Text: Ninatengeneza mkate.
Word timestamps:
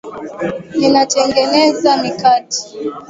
Ninatengeneza 0.77 1.91
mkate. 2.03 2.59